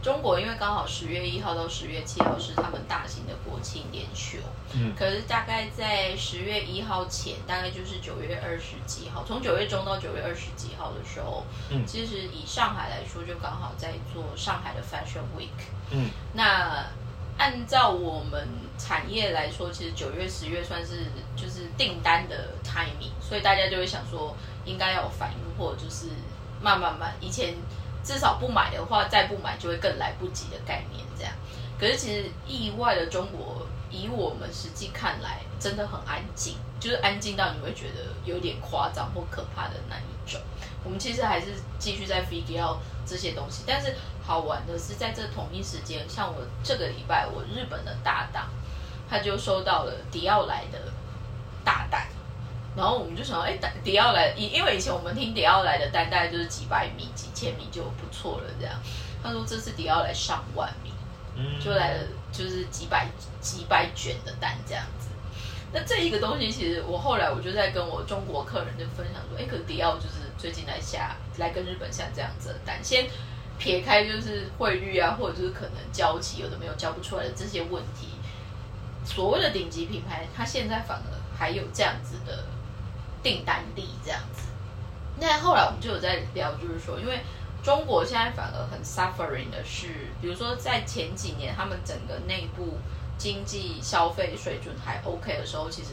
[0.01, 4.39] 中国因为刚好十月一号到十月七号是他们大型的国庆连休，
[4.73, 15.49] 嗯，可是大概在十月一号前，大概就是九月二十几号，从九月中到九月二十几号的时候，嗯，其实以上海来说，就刚好在做上海的 Fashion Week，
[15.91, 16.83] 嗯，那
[17.37, 18.47] 按照我们
[18.79, 24.35] 产业来说，其实九月十月算是就是订单的 timing，所以大家就会想说
[24.65, 26.07] 应该要有反应，或者就是
[26.59, 27.53] 慢慢慢以前。
[28.03, 31.33] 至少不买的话，再不买就会更来不及的概念，这样。
[31.79, 40.39] 可是其实意外的中国，以我们实际看来，真的很安静，就是安静到你会觉得有点夸张或可怕的那一种。
[40.83, 41.47] 我们其实还是
[41.79, 48.49] 继续在 figure 这些东西，但是好玩的是，在这同一时间，像我这个礼拜，我日本的搭档，
[49.09, 50.79] 他就收到了迪奥来的。
[52.73, 58.73] 然后我们就想，哎，迪奥来，因因为以前我们听迪奥来的单，大概就是几百米、几千米就不错了，这样。
[59.21, 60.89] 他说这次迪奥来上万米，
[61.35, 63.09] 嗯就来了，就是几百
[63.41, 65.09] 几百卷的单这样子。
[65.73, 73.05] 那这一个东西，其实我后来我就在跟我中国客人就分享说，哎，可是迪奥就是最近来下来跟日本下这样子的单，先
[73.59, 78.07] 撇开就是汇率啊，或者就是可能交期有的没有交不出来的这些问题，
[79.03, 82.45] 所谓的顶级品牌，它现在反而还有这样子的。
[83.23, 84.47] 订单力这样子，
[85.19, 87.19] 那后来我们就有在聊，就是说，因为
[87.63, 89.87] 中国现在反而很 suffering 的是，
[90.19, 92.79] 比如说在前几年他们整个内部
[93.19, 95.89] 经济消费水准还 OK 的时候，其实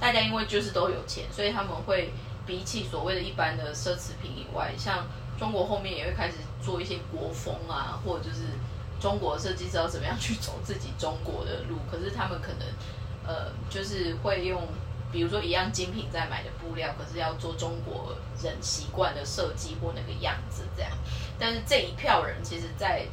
[0.00, 2.12] 大家因为就是都有钱，所以他们会
[2.46, 5.06] 比起所谓的一般的奢侈品以外，像
[5.38, 8.44] 中国后面也会开始做一些国风啊，或者就是
[8.98, 12.66] 中国设计师要怎么样去走自己中国的路，可是他们可能
[13.26, 14.66] 呃就是会用。
[15.12, 20.90] 比如说一样精品在买的布料，可是要做中国人习惯的设计或那个样子这样。
[21.38, 23.06] 但是这一票人，其实，在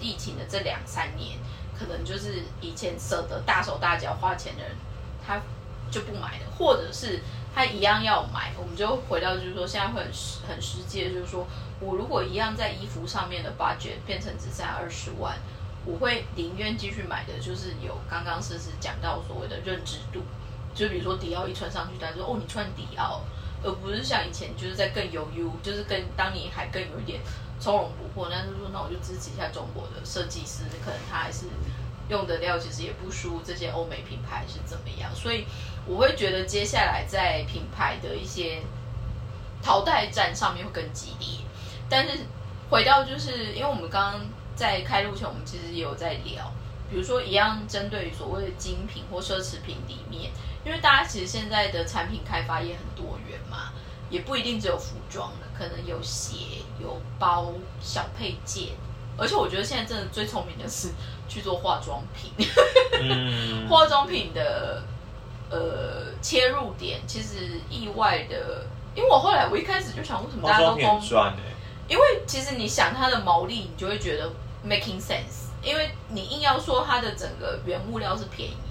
[0.00, 1.38] 疫情的这两三年，
[1.78, 4.72] 可能就是以前舍得大手大脚花钱的人，
[5.24, 5.40] 他
[5.90, 7.20] 就不买了，或者是
[7.54, 11.46] 他一样要买，我们就回到就是说，现在会很实很实际，就是说
[11.78, 15.38] 我如果一样在衣服上面的 budget 变成只剩二十万，
[15.84, 20.22] 我会宁愿继续买的，就是有刚刚是是讲到所谓的认知度，
[20.74, 23.20] 就比如说迪奥一穿上去，大家说哦你穿迪奥，
[23.62, 27.20] 而不是像以前就是在更有 U，就是更当你还更有一点
[27.60, 31.46] 从容不迫，但是说那我就支持一下中国的设计师，可能他还是
[32.08, 35.46] 用的料其实也不输这些欧美品牌是怎么样，所以。
[35.86, 38.62] 我会觉得接下来在品牌的一些
[39.62, 41.28] 淘汰战上面会更激烈，
[41.90, 42.20] 但是
[42.70, 44.20] 回到就是因为我们刚刚
[44.56, 46.50] 在开路前，我们其实也有在聊，
[46.88, 50.30] 比如说一样针对所谓的精品或奢侈品里面，
[50.64, 53.72] 因为大家其实现在的产品开发也很多元嘛，
[54.10, 58.68] 也不一定只有服装的，可能有鞋、有包、小配件，
[59.16, 60.90] 而且我觉得现在真的最聪明的是
[61.28, 62.32] 去做化妆品，
[63.68, 64.82] 化妆品的。
[65.50, 71.00] 呃，切入点其实意外的，因为我后来我一开始就想，为什么大家都疯？
[71.86, 74.28] 因为其实你想它的毛利，你就会觉得
[74.66, 75.52] making sense。
[75.62, 78.63] 因为你硬要说它的整个原物料是便宜的，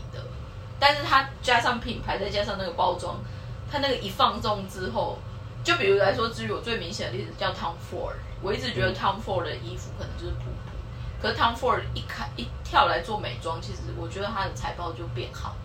[0.86, 3.16] 但是它加上品牌，再加上那个包装，
[3.72, 5.18] 它那个一放纵之后，
[5.64, 15.56] 就比如来说，至于我最明显的例子叫 Tom Ford，我一直觉得 Tom Ford 的衣服可能就是普普，可是 Tom Ford 一开一跳来做美妆，其实我觉得它的财报就变好了。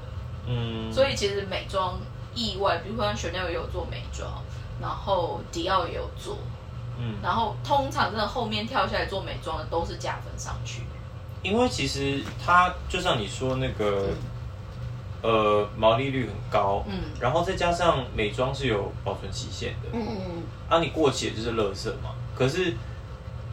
[0.46, 1.98] 嗯，所以其实美妆
[2.32, 4.40] 意外，比如说像 Chanel 也有做美妆，
[4.80, 6.38] 然后迪奥也有做，
[6.96, 10.82] 嗯，然后通常真的后面跳下来做美妆的都是加分上去。
[11.42, 14.10] 因为其实它就像你说那个，
[15.22, 22.10] 呃，毛利率很高，嗯，然后再加上美妆是有保存期限的，嗯嗯嗯，啊，你过期就是垃圾嘛。
[22.36, 22.74] 可是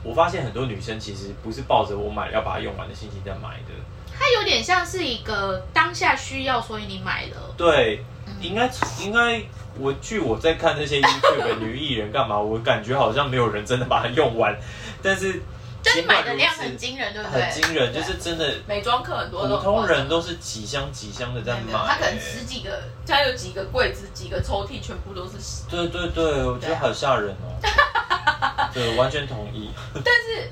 [0.04, 3.73] 我发现很多女生其实不是抱着我买要把它用完的心情在买的。
[4.17, 7.54] 它有点像是一个当下需要，所以你买了。
[7.58, 8.04] 对，
[8.39, 8.69] 应该
[9.01, 9.41] 应该，
[9.78, 14.56] 我据我在看那些 YouTube 的女艺人干嘛，我感觉好像没有人真的把它用完，
[15.01, 15.41] 但是
[15.86, 17.41] 就是买的量很惊人，对不对？
[17.41, 18.56] 很惊人，就是真的。
[18.67, 21.71] 美妆课很多，普通人都是几箱几箱的在买。
[21.71, 25.63] 他可能十几个，他有几个柜子、几个抽屉，全部都是。
[25.69, 27.62] 对对对，我觉得好吓人哦。
[28.74, 29.69] 对，完全同意。
[29.93, 30.50] 但是。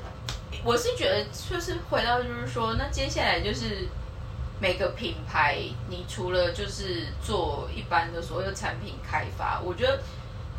[0.66, 3.90] 我是觉得，就是回到，就是说，那接下来就是
[4.62, 5.58] 每个品牌，
[5.90, 10.00] 你除了就是做一般的所有产品开发，我觉得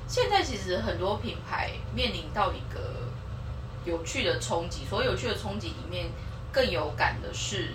[0.07, 2.81] 现在其实很多品牌面临到一个
[3.85, 4.85] 有趣的冲击。
[4.85, 6.07] 所有趣的冲击里面，
[6.53, 7.73] 更有感的是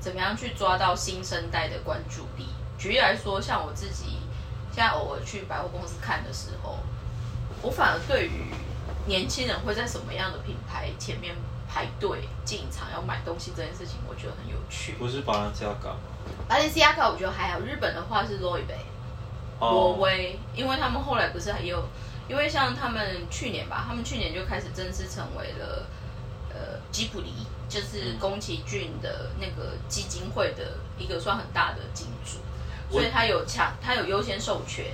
[0.00, 2.46] 怎么样去抓到新生代的关注力。
[2.78, 4.18] 举例来说，像我自己
[4.70, 6.78] 现在偶尔去百货公司看的时候，
[7.62, 8.52] 我反而对于
[9.06, 11.34] 年轻人会在什么样的品牌前面。
[11.68, 14.92] 排队进场要买东西这件事情，我觉得很有趣。
[14.92, 15.96] 不是巴伦西亚卡吗？
[16.48, 17.58] 巴伦西亚卡我觉得还好。
[17.58, 18.74] 日本的话是罗伊贝、
[19.60, 21.84] 罗威，因为他们后来不是还有，
[22.28, 25.86] 因为像他们去年吧，他们去年就开始正式成为了
[26.50, 32.38] 呃吉普力，就是宫崎骏的那个基金会的一个算很大的金主，
[32.90, 34.86] 所以他有抢，他有优先授权。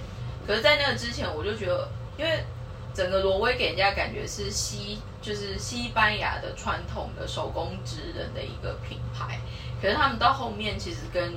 [0.47, 2.45] 可是，在那个之前，我就觉得，因为
[2.92, 5.01] 整个挪威给人家感觉是西。
[5.23, 9.38] 就是西班牙的传统的手工职人的一个品牌，
[9.81, 11.37] 可是他们到后面其实跟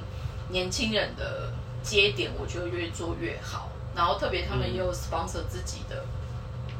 [0.49, 1.53] 年轻人的
[1.83, 3.69] 接点，我觉得越做越好。
[3.95, 6.05] 然后特别他们也有 sponsor 自己的，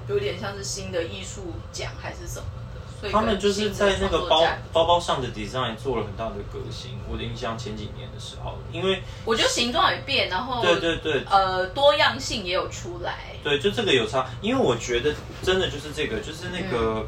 [0.08, 2.82] 有点像是新的艺术奖还是什么的。
[3.00, 6.98] 所以他们就是在那个包包包上的 design 做了很大的革新。
[7.10, 13.36] 我的印象前几年的时候，因为我觉得形状也变，然后对对对，呃，多样性也有出来。
[13.44, 17.06] 对，就这个有差，因为我觉得真的就是这个，就是那个，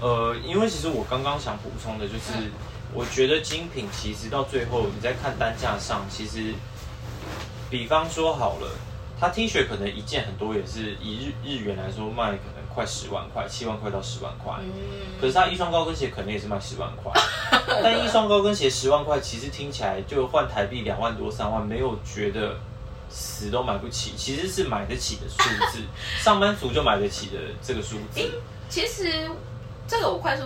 [0.00, 2.50] 呃，因为其实我刚刚想补充的就是，
[2.94, 6.54] 我觉得精品其实到最后你在看单价上，其实，
[7.70, 8.70] 比方说好了，
[9.20, 17.12] 它 T 恤可能一件很多也是以日日元来说卖可能快十万块，七万块到十万块，嗯，可是他一双高跟鞋可能也是卖十万块，
[17.82, 22.56] 但一双高跟鞋十万块，其实听起来就换台币两万多三万，没有觉得。
[23.10, 25.38] 死都买不起，其实是买得起的数
[25.72, 25.82] 字，
[26.22, 28.20] 上班族就买得起的这个数字。
[28.68, 29.30] 其实
[29.86, 30.42] 这个我快速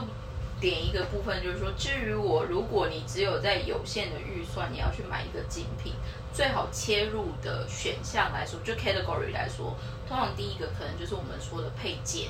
[0.60, 5.92] 点一个部分，就是说，至于我，如果你只有在有限的预算，你要去买一个精品，
[6.34, 9.76] 最好切入的选项来说，就 category 来说，
[10.08, 12.28] 通常第一个可能就是我们说的配件，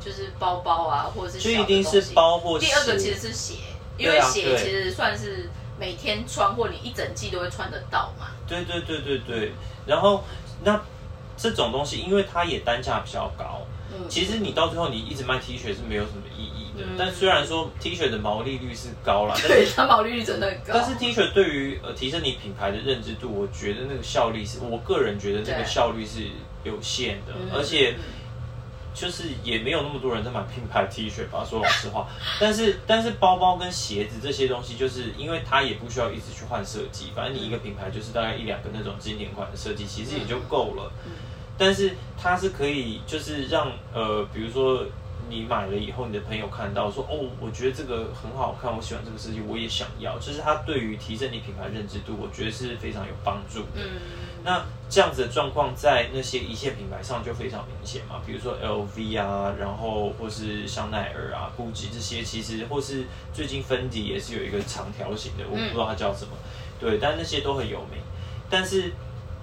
[0.00, 3.54] 就是包包啊，或者是就一定是包或第二个其实是鞋，
[3.96, 8.26] 因为鞋其实算是每天穿或你一整季都会穿得到嘛。
[8.46, 9.52] 对对对对对。
[9.86, 10.24] 然后，
[10.62, 10.80] 那
[11.36, 13.62] 这种东西，因为它也单价比较高，
[13.92, 16.22] 嗯，其实你到最后你一直卖 T 恤是没有什么
[16.76, 16.84] 的。
[16.84, 20.72] 嗯但虽然说 T 恤的毛利率是高啦， 但对，是它毛利率真的很高。
[20.74, 26.22] 但是 T 恤对于呃提升你品牌的认知度，我觉得那个效力是我个人觉得那个效率是
[26.64, 28.02] 有限的，嗯而且嗯
[28.94, 32.06] 就是也没有那么多人在买品牌 T 恤吧，说老实话。
[32.38, 40.92] 但是但是包包跟鞋子这些东西，就是因为它也不需要一直去换设计，反正你一个品牌就是大概一两个那种经典款的设计，其实也就够了。
[41.06, 41.12] 嗯
[41.56, 44.84] 但是它是可以，就是让呃，比如说
[45.28, 50.18] 你买了以后，你的朋友看到说，哦，我觉得这个很好看，我喜欢这个设计，我也想要。
[50.18, 53.82] 就是它对于提升你品牌认知度，我觉得是非常有帮助的。
[53.82, 54.00] 嗯，
[54.44, 66.32] 那这样子的状况在那些一线品牌上就非常明显嘛，比如说 LV 啊，然后或是香奈儿啊、GUCCI 这些，其实或是最近芬迪也是有一个长条形的，我不知道它叫什么，
[66.78, 68.00] 对，但那些都很有名。
[68.50, 68.92] 但是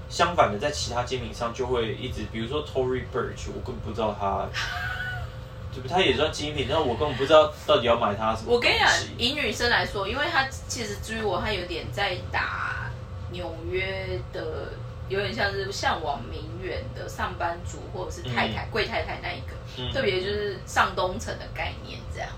[0.10, 4.48] 相反的，在其他精品上就会一直，比如说 Tory Burch，我根本不知道它？
[5.90, 8.54] 它也算精品，但是我根本不知道到底要买它什么。
[8.54, 12.92] 我跟你讲，以女生来说，因为她其实至于我，她有点在打
[13.32, 14.74] 纽约的，
[15.08, 22.30] 有点像是向往名媛的上班族或者是太太、贵太太那一个，嗯特别就是上东城的概念这样。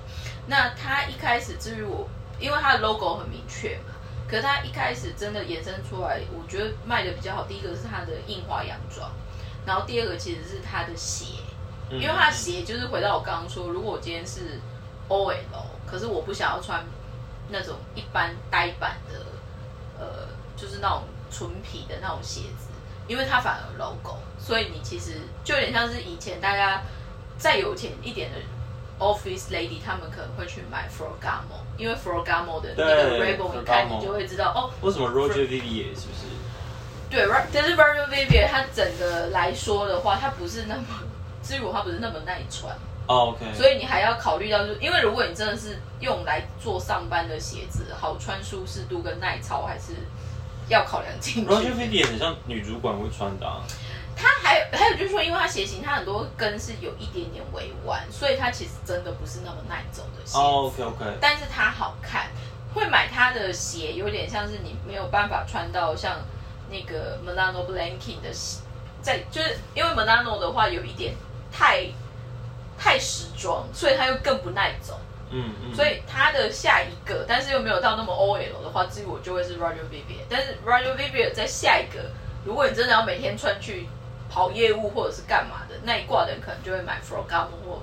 [0.46, 2.08] 那她一开始至于我，
[2.40, 3.96] 因为它的 logo 很明确嘛，
[4.28, 7.46] 可是它一开始真的衍生出来，我觉得卖的比较好。
[7.48, 9.12] 第一个是它的印花洋装，
[9.66, 11.42] 然后第二个其实是它的鞋。
[11.98, 14.60] 嗯因为它的鞋就是回到我刚刚说，如果我今天是
[15.10, 15.36] OL，
[15.86, 16.84] 可是我不想要穿
[17.50, 19.20] 那种一般呆板的，
[20.00, 20.28] 呃，
[20.58, 22.68] 就是那种纯皮的那种鞋子，
[23.08, 25.12] 因为它反而 logo，所以你其实
[25.44, 26.82] 就有点像是以前大家
[27.38, 28.38] 再有钱一点的
[29.00, 36.24] office lady，他们可能会去买 Ferragamo，因为 Ferragamo 的那个对 label 你看你就会知道哦，为什么 Roger Vivier 是不是？
[37.10, 40.84] 对但是 Roger Vivier 它整个来说的话，它不是那么，
[41.44, 42.74] 至于我它不是那么耐穿。
[43.06, 49.94] 哦，OK，所以你还要考虑到，就是因为如果你真的是用来做上班的鞋子，好穿舒适度跟耐操还是
[50.70, 51.52] 要考量进去。
[51.52, 53.62] Roger Vivier 很像女主管会穿的、啊。
[54.16, 60.38] 它还有还有就是说，因为它鞋型它很多跟是有一点点微弯，所以它其实真的不是那么耐走的鞋。
[60.38, 62.28] 哦，OK OK，但是它好看，
[62.74, 66.20] 会买它的鞋有点像是你没有办法穿到像
[66.70, 68.62] 那个 Milano Blanking 的鞋，
[69.02, 71.16] 在就是因为 Milano 的话有一点
[71.54, 71.86] 太
[72.78, 75.00] 太时装，所以它又更不耐走。
[75.36, 80.22] 嗯嗯，所以他的下一个，但是又没有到那么 OL 的话，至于我就会是 Roger Vivier。
[80.30, 82.12] 但是 Roger Vivier 在下一个，
[82.46, 83.88] 如果你真的要每天穿去
[84.30, 87.82] 跑业务或者是干嘛的那一挂的人，可能就会买 Ferragamo 或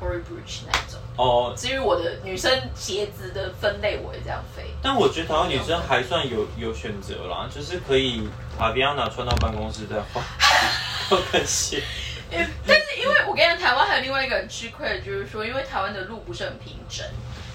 [0.00, 1.00] Tory Burch 那一种。
[1.16, 4.62] 哦，至于我的女生鞋子的分类，我会这样飞。
[4.80, 10.22] 但我觉得台湾女生还算有有选择啦，就是可以把 Viana 穿到办公室再换
[11.10, 11.82] 高跟鞋。
[12.30, 12.81] 但是因为
[13.32, 17.02] 我跟你讲，台湾还有另外一个很吃亏的，就是说，因为台湾的路不是很平整。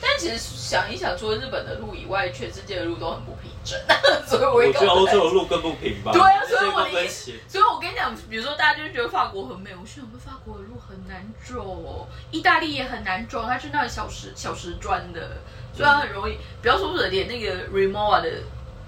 [0.02, 3.80] 但其实想一想，除了日本的路以外，全世界的路都很不平整，
[4.26, 6.12] 所 以我我也觉得欧洲的路更不平吧？
[6.12, 7.34] 对啊所以我的意跟鞋。
[7.48, 15.38] 所以我跟你讲，比如说大家就觉得法国很美，我心想说法国的路很难走哦，意大利也很难走，它是那种小石小石砖的，
[15.76, 16.40] 所以它很容易。
[16.60, 18.30] 不要说是连那个 Remova 的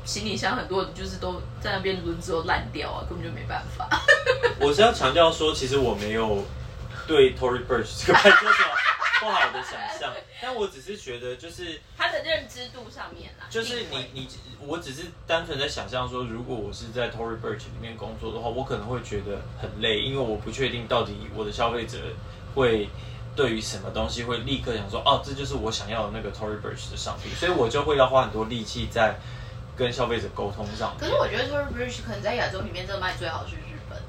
[0.06, 3.88] 行李箱，很多人就是都在那边轮子都烂掉啊，根本就没办法。
[4.60, 6.44] 我是要强调说，其实我没有
[7.10, 8.70] 对 Tory Burch 这个牌子有什么
[9.22, 11.82] 不好的想象，但我只是觉得就是。
[11.98, 21.98] 他的认知度上面啦，就是你你我只是单纯在想象说，如果我是在 Tory Burch 里面工作的话，我可能会觉得很累，因为我不确定到底我的消费者
[22.56, 22.88] 会
[23.36, 29.16] 对于什么东西会立刻想说，哦，这就是我想要的那个 Tory Burch 的商品，所以我就会要花很多力气在
[29.76, 31.00] 跟消费者沟通上面。
[31.00, 34.00] 可是我觉得 Tory Burch 可能在亚洲里面真的卖最好是日本，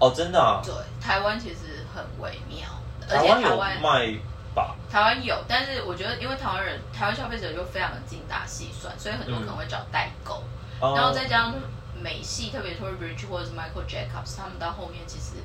[0.00, 2.68] 哦，真的、啊，对，台湾其实很微妙，
[3.08, 4.18] 而台湾有且台湾卖
[4.54, 4.76] 吧？
[4.90, 10.42] 台湾有，但是我觉得因为台湾人台湾消费者就非常的精打细算，所以很多可能会找代购，
[10.80, 11.54] 哦然后再加上
[12.02, 15.36] 美系，特别 Tory Burch 或者是 Michael Jacobs，他们到后面其实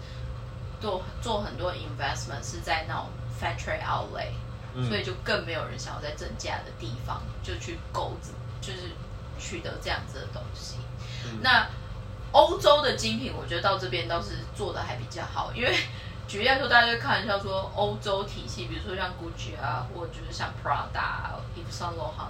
[0.79, 3.07] 做做很多 investment 是在那种
[3.39, 4.31] factory outlet，、
[4.73, 8.91] 嗯所以就更没有人想要在正价的地方就去购置，就是
[9.39, 10.77] 取得这样子的东西。
[11.25, 11.67] 嗯那
[12.31, 15.73] 欧洲的精品，我觉得到这边倒是做的还比较好，因为
[16.27, 22.29] 举例来说，大家就开玩笑说欧洲体系，比如说像 Gucci 啊，或者就是像 Prada 啊、Yves Saint Laurent，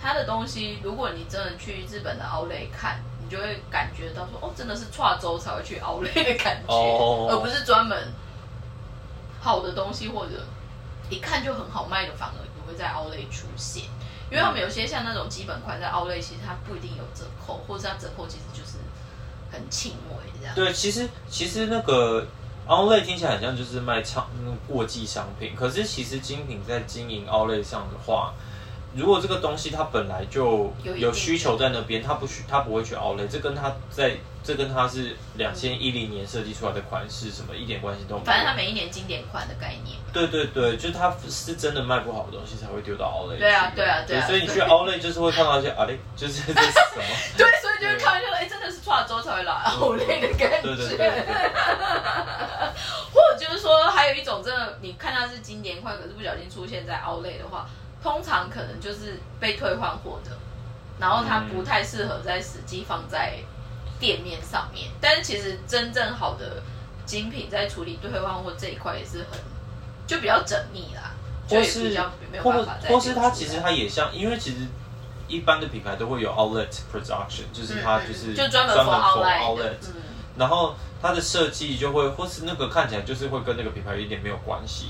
[0.00, 8.12] 它的东西，如果你真的去日本的 Outlet 看，你就会感觉到说，哦，真的是跨州才会去 Outlet 的感觉，哦而不是专门
[9.40, 10.44] 好的东西或者
[11.10, 13.84] 一看就很好卖的，反而不会在 Outlet 出现。
[14.30, 18.78] 因为他们有些像那种基本款在 Outlet，其实它不一定有折扣，或者它折扣其实就是
[19.52, 20.54] 很轻微这样。
[20.54, 22.26] 对，其实其实那个
[22.66, 28.32] ole 听起来很像就是卖唱嗯过季商品，可是其实精品在经营 ole 上的话，
[28.94, 38.24] 如果这个东西它本来就有需求在那边，它不需它不会去 Outlet，这跟它在这跟它是两千一零年设计出来的款式什么一点关系都没有。
[38.24, 39.96] 反正它每一年经典款的概念。
[40.12, 43.40] 对对对，就是它是真的卖不好的东西才会丢到 Outlet 去。
[43.40, 47.04] 对啊对啊对啊所以你去 Outlet 就是会看到一些啊嘞，就是 这是什么？
[47.36, 50.60] 对，所以就是开玩笑说，哎、真的是跨州才会来好累的感觉。
[50.62, 51.24] 对对对对
[53.12, 57.68] 或者就是说，还有一种真的，你看它是经典款，可是不小心出现在 Outlet 的话，
[58.04, 60.30] 通常可能就是被退换货的，
[61.00, 63.38] 然后它不太适合在实际放在
[63.98, 64.90] 店面上面。
[65.00, 66.62] 但是其实真正好的
[67.06, 69.40] 精品在处理退换货这一块也是很
[70.06, 71.12] 就比较缜密啦，
[71.48, 74.66] 就是比较没有或办法再或是它其实它也像，因为其实
[75.26, 80.02] 一般的品牌都会有 outlet production，就是它就是嗯就专门专 for 门 outlet，outlet，嗯，
[80.36, 84.88] 然后它的设计就会或是那个看起来就是会跟那个品牌有一点没有关系，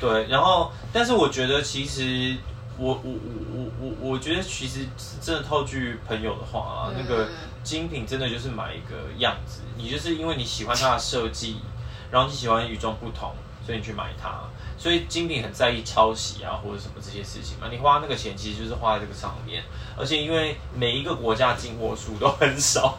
[0.00, 2.36] 对，然后但是我觉得其实。
[2.78, 3.12] 我我我
[3.52, 4.86] 我我我觉得其实
[5.20, 7.28] 真的套句朋友的话啊，嗯那个
[7.62, 11.58] 精品真的就是买一个样子，你就是因为你喜欢它的设计，
[12.10, 13.34] 然后你喜欢与众不同，
[13.66, 14.40] 所以你去买它。
[14.78, 19.62] 所以精品很在意抄袭啊或者什么这些事情嘛，你花那个钱其实就是花在这个上面，
[19.94, 22.96] 而且因为每一个国家进货数都很少，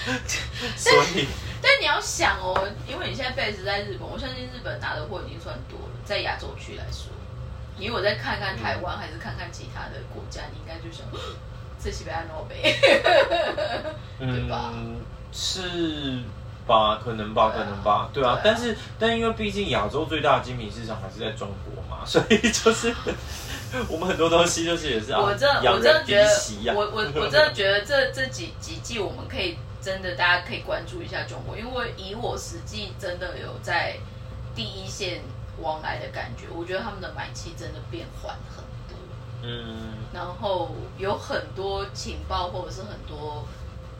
[0.78, 1.26] 所以
[1.60, 7.12] 但你要想哦，因为你现在 base 在日本，我相信日本拿的货已经算多了，在亚洲区来说，
[7.78, 11.06] 你如果再看看台湾，还是看看其他的国家，你应该就想，
[11.78, 12.60] 这是被安诺贝，
[14.18, 14.96] 对吧嗯，
[15.32, 16.24] 是
[16.66, 17.00] 吧？
[17.00, 18.40] 可能吧，可能吧，对啊。
[18.42, 22.92] 但是，但因为毕竟亚洲最大的精品市场还是在中国嘛，所以就是
[23.88, 33.96] 我们很多东西就是也是啊，我真的仰我真的觉得我我我真的觉得这这几几季我们可以真的大家可以关注一下中国，因为以我实际真的有在
[34.56, 35.20] 第一线
[35.60, 38.98] 往来的感觉，我觉得他们的买气真的变缓很多。
[39.42, 43.46] 嗯，然后有很多情报或者是很多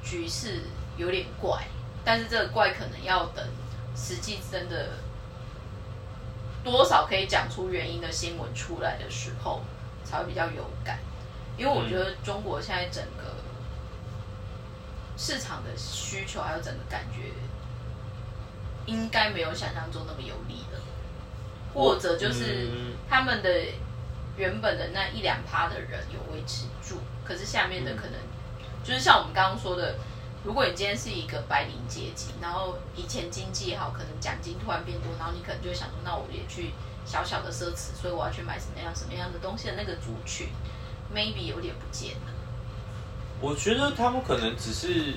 [0.02, 0.62] 局势
[0.96, 1.66] 有点怪，
[2.04, 3.46] 但是这个怪可能要等
[3.96, 4.98] 实际真的
[6.62, 9.62] 多少可以讲出原因的新闻出来的时候，
[10.04, 10.98] 才会比较有感。
[11.56, 13.34] 因为我觉得中国现在整个
[15.16, 17.32] 市场的需求还有整个感觉，
[18.86, 20.80] 应该没有想象中那么有利了，
[21.74, 23.48] 或者就是嗯他们的
[24.36, 28.14] 原本的那一两趴的人有维持住，可是下面的可能、
[28.82, 29.96] 就是像我们刚刚说的，
[30.44, 36.70] 如果你今天是一个白领阶级，然后以前经济好，可能奖金突然变多，然后你可能就会想说，那我也去
[37.04, 40.48] 小小的奢侈，所以我要去买什么样什么样的东西的那个族群
[41.14, 42.32] ，maybe 有点不见了。
[43.40, 45.14] 我觉得他们可能只是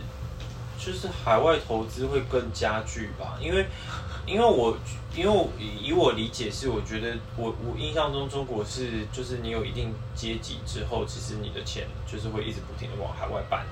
[0.78, 3.68] 就是海外投资会更加剧吧，因为
[4.26, 4.78] 因为我
[5.15, 13.65] 因为我以我理解是，我觉得我我印象中中国是就是你有一定阶级之后，其实你的钱就是会一直不停的往海外搬。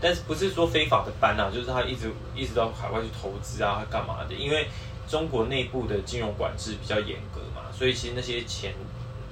[0.00, 4.34] 但是不是说非法的搬啊，就是他一直一直到海外去投资啊，干嘛的？
[4.34, 4.68] 因为
[5.08, 8.74] 中国内部的金融管制比较严格嘛，所以其实那些钱，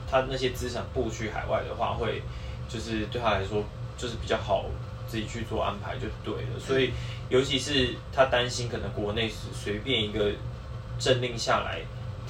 [0.09, 2.23] 他那些资产布去海外的话，会
[2.69, 3.63] 就是对他来说
[3.99, 4.65] 就是比较好
[5.07, 6.61] 自己去做安排就对了。
[6.61, 6.93] 所以
[7.29, 10.31] 尤其是他担心可能国内随便一个
[11.03, 11.81] 政令下来，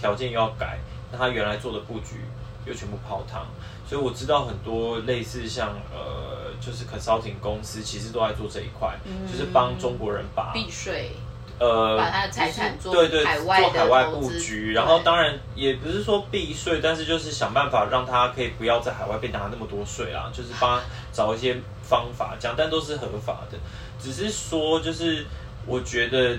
[0.01, 0.79] 条件又要改，
[1.11, 2.25] 那他原来做的布局
[2.65, 3.47] 又全部泡汤。
[3.87, 8.97] 所以我知道很多类似像呃，就是 consulting 公司，其实都在做这一块，
[9.31, 11.11] 就是帮中国人把避税，
[11.59, 23.59] 呃，把他的财产做对对海外的做海外布局，然后当然也不是说避税，但是就是想办法让他可以不要在海外被拿那么多税啦，就是帮他找一些方法，这样但都是合法的，
[24.01, 25.27] 只是说就是
[25.67, 26.39] 我觉得，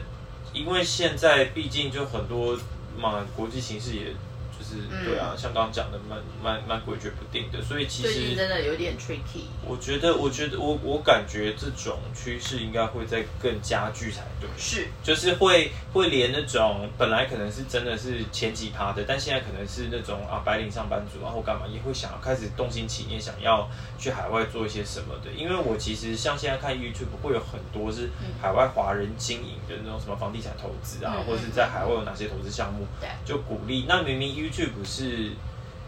[0.53, 2.57] 因为现在毕竟就很多
[2.97, 4.13] 嘛，国际形势也
[5.05, 9.45] 对啊，像刚刚讲的蛮蛮蛮诡谲不定的，所以其实真的有点 tricky。
[9.65, 14.49] 我觉得，我觉得我我感觉这种趋势应该会在更加剧才对。
[14.57, 25.31] 是，就是会会连那种本来可能是真的是前几趴的，但现在可能是那种啊白领上班族然后干嘛，也会想要开始动心起念，想要去海外做一些什么的。
[25.31, 28.09] 因为我其实像现在看 YouTube 会有很多是
[28.41, 33.85] 海外华人经营的那种什么房地产投资啊，嗯或者是在海外有哪些投资项目，对就鼓励。
[33.87, 35.31] 那明明 YouTube 是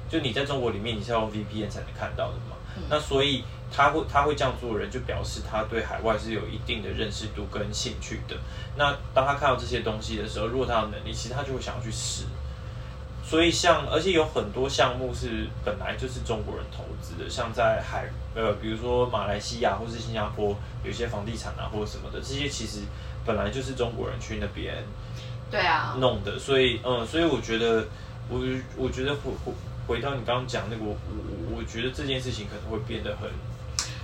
[0.10, 2.56] 就你在中国里面你是要用 VPN 才能看到的嘛，
[2.90, 8.36] 那所以他会他会这样做的人，就表示他对海外是有一定的认识度跟兴趣的。
[8.78, 12.26] 那当他看到这些东西的时候，如果他有能力，其实他就会想要去试。
[13.28, 22.82] 所以像，而且有很多项目是本来就是中国人投资的，像在海呃，比如说马来西亚或是新加坡，有一些房地产啊或者什么的，这些其实
[23.26, 24.84] 本来就是中国人去那边
[25.50, 27.88] 对啊，弄的，所以嗯，所以我觉得
[28.30, 28.42] 我
[28.78, 29.54] 我觉得回回
[29.88, 33.30] 回到你刚刚讲那个，我我我觉得这件事情可能会变得很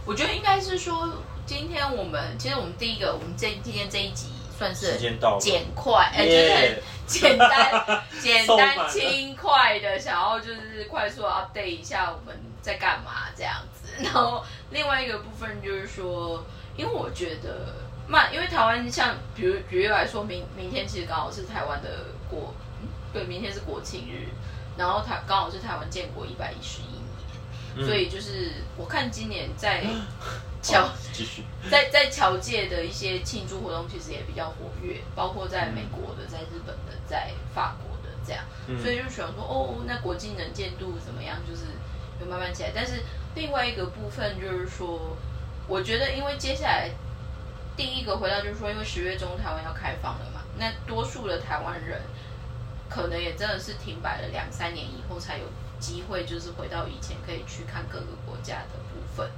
[0.05, 1.09] 我觉得应该是说，
[1.45, 14.03] 今天我们其实我们第一个，我们这今天这一集算是时间到了，简快，哎、就是很 简单、 简单、轻快的，想要就是快速地 update 一下我们在干嘛这样子。
[14.03, 16.43] 然后另外一个部分就是说，
[16.77, 17.75] 因为我觉得
[18.07, 22.70] 慢，因为台湾像比如举例来说，明明天其实刚好是台湾的国，嗯
[23.13, 24.27] 对，明天是国庆日，
[24.77, 27.01] 然后台刚好是台湾建国一百一十一年。
[27.73, 29.81] 嗯所以就是我看今年在
[30.61, 41.37] 侨好继续， 在在侨界的一些庆祝活动，其实也比较活跃，包括在美国的、在日本的、在法国的这样，嗯所以就想说，哦，那国际能见度怎么样？
[41.49, 41.63] 就是
[42.19, 42.73] 有慢慢起来。
[42.75, 43.03] 但是
[43.35, 45.15] 另外一个部分就是说，
[45.65, 46.89] 我觉得因为接下来
[47.77, 52.01] 第一个回到就是说，因为十月中台湾要开放了嘛，那多数的台湾人
[52.93, 55.45] 可能也真的是停摆了两三年以后才有
[55.79, 59.31] 机会，就是回到以前可以去看各个国家的部分。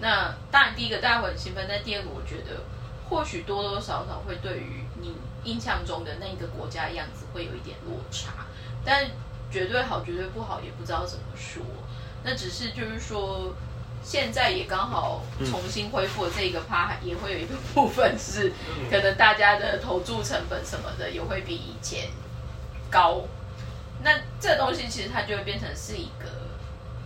[0.00, 2.62] 那当然，第一个大家会很兴奋，但第二个我觉得
[3.08, 8.46] 或许多多少少会对于你印象中的那个国家样子会有一点落差，
[8.84, 9.10] 但
[9.50, 11.62] 绝对好，绝对不好，也不知道怎么说。
[12.24, 13.54] 那只是就是说，
[14.02, 18.52] 现在也刚好重新恢复了这个趴，也会有一个部分是
[18.90, 22.08] 可能大家的投注成本什么的也会比以前
[22.92, 23.22] 高。
[24.04, 26.26] 那这东西其实它就会变成是一个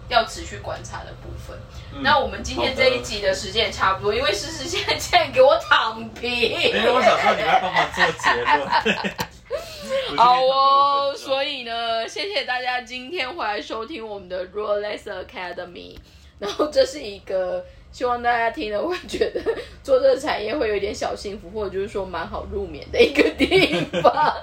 [0.09, 1.57] 要持续观察的部分。
[1.95, 6.31] 嗯那我们今天这一集的时间也差不多，因为诗诗现在竟然给我躺平。
[6.31, 10.17] 因为我想说你要帮忙做结论。
[10.17, 15.97] 好哦，所以呢，谢谢大家今天回来收听我们的 Rolex Academy。
[16.39, 17.65] 然后这是一个
[17.97, 19.41] 希望大家听了会觉得
[19.83, 24.35] 做这个产业会有一点小幸福，或者就是说蛮好入眠的一个地方。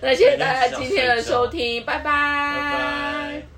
[0.00, 3.50] 那谢谢大家今天的收听，拜拜拜拜。